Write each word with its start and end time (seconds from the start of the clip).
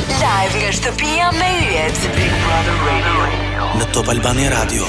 Live 0.00 0.56
nga 0.56 0.70
shtëpia 0.72 1.28
me 1.36 1.48
yjet. 1.60 1.98
Në 3.80 3.88
Top 3.92 4.08
Albani 4.12 4.46
Radio. 4.52 4.86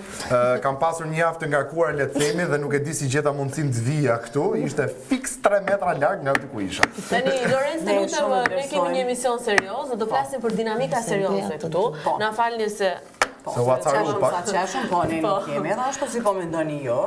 Kam 0.67 0.81
pasur 0.83 1.07
një 1.13 1.23
aftë 1.29 1.45
të 1.45 1.51
ngarkuar 1.53 1.95
le 2.01 2.09
të 2.17 2.33
dhe 2.51 2.59
nuk 2.65 2.75
e 2.75 2.81
di 2.89 2.95
si 2.99 3.07
gjeta 3.13 3.31
mundsinë 3.39 3.71
të 3.77 3.85
vija 3.87 4.17
këtu. 4.27 4.49
Ishte 4.65 4.89
fix 5.13 5.37
3 5.47 5.63
metra 5.69 5.95
larg 6.03 6.27
nga 6.27 6.35
ku 6.51 6.65
isha. 6.67 6.89
Tani 7.07 7.37
Lorenzo 7.47 7.95
lutem 7.95 8.57
ne 8.59 8.67
kemi 8.73 8.97
një 8.99 9.05
emision 9.07 9.39
serioz, 9.47 9.95
do 9.95 10.11
flasim 10.11 10.43
për 10.43 10.59
dinamika 10.59 11.05
serioze 11.07 11.55
këtu. 11.63 11.85
Po. 12.03 12.17
Na 12.21 12.33
falni 12.35 12.67
se 12.71 12.97
Po, 13.45 13.53
se 13.53 13.61
u 13.61 13.71
atarru 13.71 14.21
pak. 14.21 14.33
Sa 14.33 14.43
qeshëm, 14.53 14.85
po 14.91 15.05
ne 15.05 15.21
po. 15.23 15.29
nuk 15.33 15.49
jemi 15.55 15.69
edhe 15.73 15.83
ashtu 15.89 16.05
si 16.13 16.21
po 16.25 16.33
mendoni 16.33 16.79
jo. 16.89 17.01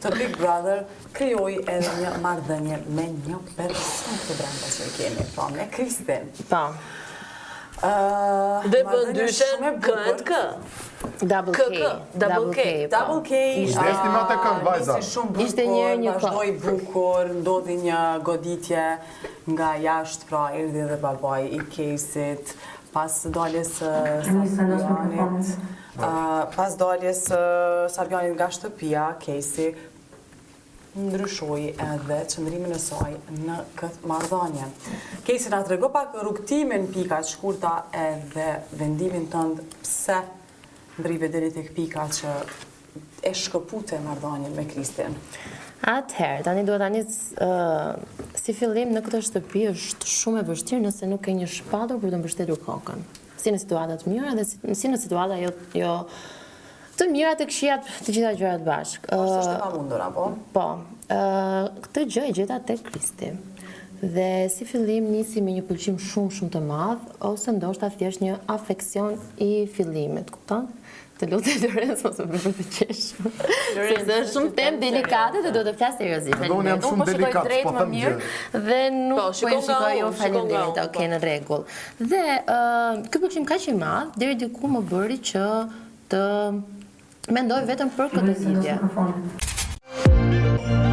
të 0.05 0.13
Big 0.17 0.37
Brother 0.41 0.85
krijoi 1.17 1.57
edhe 1.65 1.97
një 2.01 2.15
marrëdhënie 2.25 2.81
me 2.97 3.09
një 3.15 3.43
person 3.57 4.21
të 4.25 4.39
brenda 4.41 4.73
që 4.77 4.89
i 4.91 4.95
kemi, 4.99 5.27
pa 5.29 5.41
po, 5.41 5.49
me 5.59 5.69
Kristin. 5.75 6.31
Po. 6.53 6.63
Dhe 8.69 8.85
për 8.93 9.19
dyshen 9.19 9.69
këtë 9.85 10.25
këtë. 10.29 10.87
Double 11.23 11.53
K. 11.53 11.59
Double 12.15 12.55
K. 12.55 12.89
Double 12.89 13.15
po. 13.15 13.21
K. 13.29 13.31
Ah, 13.33 13.63
ishte 13.65 15.01
shumë 15.03 15.33
bukur. 15.33 15.45
Ishte 15.47 15.67
një 15.71 15.87
një 16.03 16.15
po. 16.21 16.31
bukur, 16.69 17.33
ndodhi 17.41 17.77
një 17.83 18.01
goditje 18.27 18.85
nga 19.55 19.73
jashtë, 19.83 20.29
pra 20.31 20.45
erdhi 20.61 20.85
edhe 20.85 20.97
babai 21.03 21.45
i 21.55 21.61
Kesit 21.73 22.57
pas 22.93 23.13
daljes 23.29 23.75
uh, 23.85 24.25
uh, 24.25 26.07
pas 26.55 26.77
daljes 26.81 27.21
uh, 27.37 27.85
së 27.93 28.05
nga 28.33 28.49
shtëpia, 28.57 29.05
Kesi 29.23 29.69
ndryshoi 30.99 31.77
edhe 31.77 32.17
qëndrimin 32.33 32.73
e 32.75 32.79
saj 32.83 33.13
në 33.45 33.59
këtë 33.79 34.09
marrëdhënie. 34.09 34.71
Kesi 35.29 35.53
na 35.53 35.61
tregon 35.69 35.93
pak 35.95 36.17
rrugtimin 36.23 36.89
pika 36.91 37.21
të 37.23 37.29
shkurta 37.37 37.75
edhe 38.09 38.49
vendimin 38.81 39.29
tënd 39.31 39.63
pse 39.83 40.19
mbrive 40.99 41.29
dheri 41.33 41.51
të 41.55 41.63
këpika 41.69 42.07
që 42.19 42.33
e 43.29 43.33
shkëpute 43.43 44.01
mardhanin 44.03 44.55
me 44.57 44.65
Kristin? 44.71 45.15
Atëherë, 45.89 46.43
tani 46.47 46.65
duhet 46.67 46.83
tani 46.83 47.05
si 48.39 48.55
fillim 48.59 48.91
në 48.97 49.03
këtë 49.07 49.21
shtëpi 49.29 49.63
është 49.71 50.11
shumë 50.13 50.43
e 50.43 50.49
vështirë 50.49 50.83
nëse 50.89 51.09
nuk 51.11 51.29
e 51.31 51.37
një 51.39 51.51
shpadur 51.55 52.01
për 52.03 52.15
të 52.17 52.21
mbështetur 52.23 52.59
kokën. 52.67 53.05
Si 53.39 53.53
në 53.55 53.61
situatat 53.63 54.03
mjëra 54.11 54.33
dhe 54.41 54.47
si 54.51 54.91
në 54.91 54.99
situatat 55.05 55.47
jo, 55.47 55.53
jo 55.79 55.93
të 56.99 57.07
mjëra 57.13 57.37
të 57.39 57.47
këshijat 57.53 57.93
të 58.09 58.17
gjitha 58.17 58.33
gjërat 58.41 58.67
bashkë. 58.67 59.13
Ashtë 59.15 59.37
është 59.37 59.53
të 59.53 59.59
pa 59.63 59.71
mundur, 59.77 60.03
apo? 60.09 60.27
Po. 60.57 60.67
Këtë 61.85 62.05
gjë 62.11 62.27
e 62.27 62.35
gjitha 62.41 62.59
të 62.69 62.79
Kristi 62.91 63.31
dhe 64.03 64.49
si 64.49 64.65
fillim 64.69 65.09
nisi 65.13 65.43
me 65.43 65.53
një 65.57 65.65
pëlqim 65.67 65.97
shumë 65.99 66.35
shumë 66.37 66.53
të 66.55 66.61
madh 66.67 67.11
ose 67.31 67.51
ndoshta 67.55 67.89
thjesht 67.91 68.21
një 68.23 68.37
afeksion 68.53 69.17
i 69.43 69.65
fillimit, 69.75 70.31
kupton? 70.35 70.69
Të 71.19 71.27
lutem 71.33 71.65
Lorenzo 71.67 72.13
mos 72.13 72.19
më 72.23 72.39
bëj 72.39 72.53
të 72.55 72.67
qesh. 72.77 73.07
Lorenzo 73.25 74.19
është 74.21 74.35
shumë 74.37 74.53
tem 74.55 74.77
delikate 74.85 75.43
dhe 75.43 75.51
do 75.57 75.65
të 75.67 75.73
flas 75.81 75.97
seriozisht. 75.99 76.45
Unë 76.47 76.71
jam 76.75 76.85
shumë 76.87 76.95
po, 76.95 77.11
po, 77.11 77.11
delikat, 77.17 77.51
po 77.67 77.73
them 77.75 77.91
mirë. 77.97 78.15
Dhe 78.69 78.79
nuk 78.95 79.17
po, 79.17 79.27
po 79.27 79.37
shikoj 79.41 79.61
shikoj 79.67 79.93
jo 79.99 80.11
faleminderit, 80.23 80.79
oke 80.87 81.11
në 81.13 81.19
rregull. 81.27 81.67
Dhe 82.15 82.23
ë 82.39 82.65
ky 83.11 83.23
pëlqim 83.25 83.49
kaq 83.51 83.67
i 83.73 83.79
madh 83.83 84.15
deri 84.23 84.39
diku 84.45 84.71
më 84.77 84.85
bëri 84.93 85.19
që 85.33 85.47
të 86.15 86.23
mendoj 87.35 87.65
vetëm 87.73 87.91
për 87.99 88.15
këtë 88.15 88.37
zgjidhje. 88.45 88.79
Mm 88.79 90.69
-hmm. 90.69 90.88